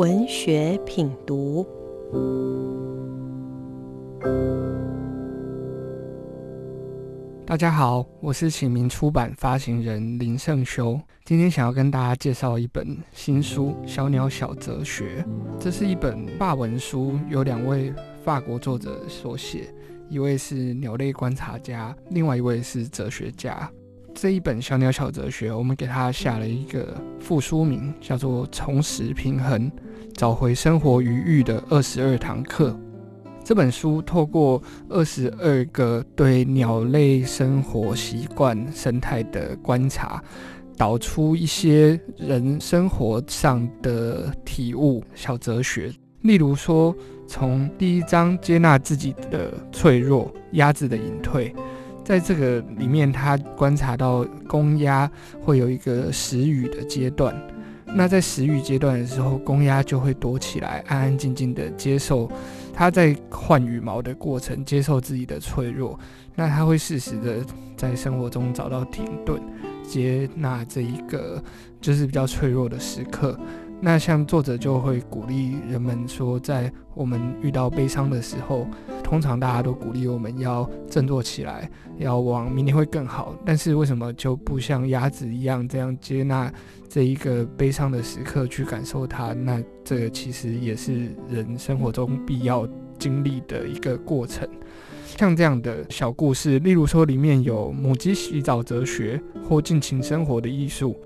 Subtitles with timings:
[0.00, 1.68] 文学品读。
[7.44, 10.98] 大家好，我是启明出版发行人林胜修。
[11.26, 15.22] 今天想要跟大家介绍一本新书《小鸟小哲学》。
[15.58, 17.92] 这是一本法文书，有两位
[18.24, 19.68] 法国作者所写，
[20.08, 23.70] 一位是鸟类观察家，另外一位是哲学家。
[24.20, 29.72] 这一本《小鸟小哲学》，我们给它下了一个副书名，叫做《重拾平衡，
[30.12, 32.68] 找回生活余裕的二十二堂课》。
[33.42, 40.22] 这本书透过二十二个对鸟类生活习惯、生态的观察，
[40.76, 45.90] 导出一些人生活上的体悟、小哲学。
[46.20, 46.94] 例如说，
[47.26, 51.54] 从第一章接纳自己的脆弱，鸭子的隐退。
[52.10, 55.08] 在这个里面，他观察到公鸭
[55.40, 57.32] 会有一个食羽的阶段。
[57.86, 62.28] 那在食羽阶段的时候，公鸭就会躲起来，安安静静的接受
[62.74, 65.96] 它在换羽毛的过程，接受自己的脆弱。
[66.34, 69.40] 那它会适时的在生活中找到停顿，
[69.84, 71.40] 接纳这一个
[71.80, 73.38] 就是比较脆弱的时刻。
[73.80, 78.66] 那像作者就会鼓励人们说，在我们遇到悲伤的时候，
[79.10, 83.34] 通常大家都鼓励我们要振作起来，要往明天会更好。
[83.44, 86.48] 但是为什么就不像鸭子一样这样接纳
[86.88, 89.32] 这一个悲伤的时刻去感受它？
[89.32, 92.64] 那这个其实也是人生活中必要
[93.00, 94.48] 经历的一个过程。
[95.04, 100.96] 像这样的小故事，例如说里面有母鸡洗澡哲学或尽情生活的艺术。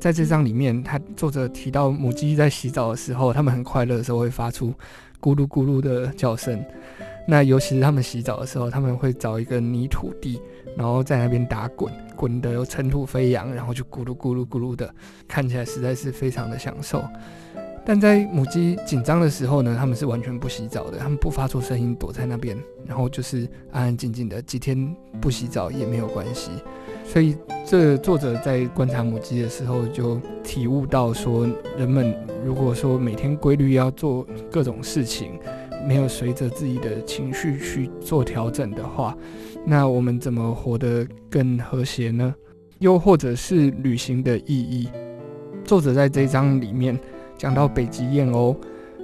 [0.00, 4.74] 在这章里面，他作者提到母鸡在洗澡的时候，它们很快乐的时候会发出
[5.20, 6.60] 咕噜咕噜的叫声。
[7.26, 10.40] 那尤其是它们洗澡的时候，他们会找一个泥土地，
[10.76, 14.88] 然后在那边打滚，滚得尘土飞扬，然后就咕噜咕噜咕噜的，
[15.26, 17.04] 看起来实在是非常的享受。
[17.84, 26.50] 但在母鸡紧张的时候呢，它们是完全不洗澡的，它们不发出声音，躲在那边，然后就是安安静静的，几天不洗澡也没有关系。
[27.04, 31.48] 所以，这作者在观察母鸡的时候，就体悟到说，
[31.78, 32.12] 人们
[32.44, 35.38] 如果说每天规律要做各种事情，
[35.86, 39.16] 没有随着自己的情绪去做调整的话，
[39.64, 42.34] 那我们怎么活得更和谐呢？
[42.80, 44.88] 又或者是旅行的意义？
[45.64, 46.98] 作者在这一章里面
[47.38, 48.56] 讲到北极燕鸥，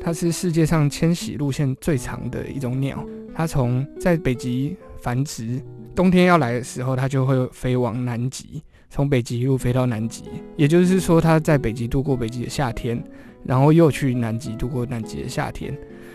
[0.00, 5.60] 它是世界上迁徙路线最长的一种鸟，它从在北极繁殖。
[5.94, 10.24] 冬天要来的时候，它就会飞往南极，从北极一路飞到南极。
[10.56, 13.00] 也就是说，它在北极度过北极的夏天，
[13.44, 15.72] 然后又去南极度过南极的夏天。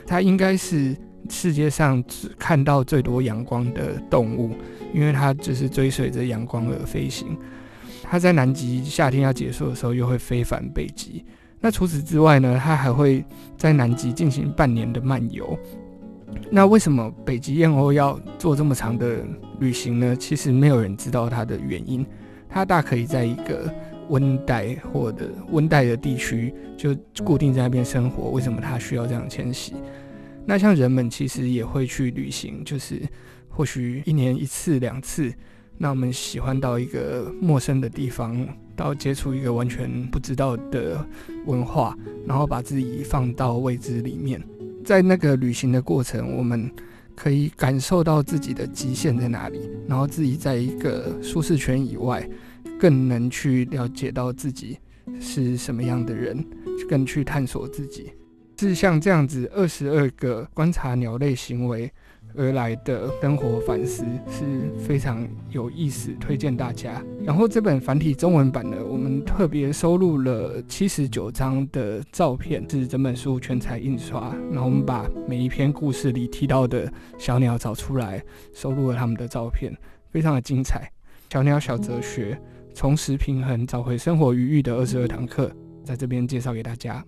[0.09, 0.97] 它应该是
[1.29, 4.55] 世界上只看到最多阳光的动物，
[4.91, 7.37] 因为它就是追随着阳光而飞行。
[8.01, 11.23] 它在南极夏天要结束的时候，又会飞返北极。
[11.61, 12.59] 那除此之外呢？
[12.59, 13.23] 它还会
[13.55, 15.55] 在南极进行半年的漫游。
[16.49, 19.17] 那为什么北极燕鸥要做这么长的
[19.59, 20.15] 旅行呢？
[20.15, 22.03] 其实没有人知道它的原因。
[22.49, 23.71] 它大可以在一个
[24.09, 28.29] 温带或者温带的地区就固定在那边生活。
[28.31, 29.73] 为什么它需要这样迁徙？
[30.45, 33.01] 那像人们其实也会去旅行，就是
[33.47, 35.33] 或许一年一次两次。
[35.81, 41.05] 那我们喜欢到一个陌生的地方，到接触一个完全不知道的
[41.45, 44.43] 文化，然后把自己放到未知里面。
[44.83, 46.69] 在那个旅行的过程，我们
[47.15, 52.27] 可以感受到自己的极限在哪里，然后自己在一个舒适圈以外，
[52.79, 54.79] 更能去了解到自己
[55.19, 56.43] 是什么样的人，
[56.89, 58.13] 更去探索自己。
[58.57, 61.91] 是像这样子，二十二个观察鸟类行为。
[62.35, 67.03] 而来的生活反思是非常有意思，推荐大家。
[67.23, 74.31] 然后这本繁体中文版呢，我们特别收录了七十九张的照片，是整本书全彩印刷。
[74.51, 78.23] 然后我们把每一篇故事里提到的小鸟找出来，
[78.53, 79.75] 收录了他们的照片，
[80.11, 80.87] 非常的精彩。
[81.31, 82.39] 小鸟小哲学，
[82.79, 85.51] 重拾平衡，找回生活余裕的二十二堂课，
[85.83, 87.03] 在这边介绍给大家。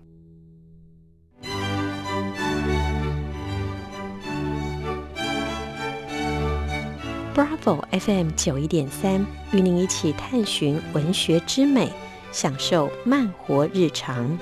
[7.33, 11.89] Bravo FM 九一点三，与您一起探寻文学之美，
[12.33, 14.37] 享受慢活日常。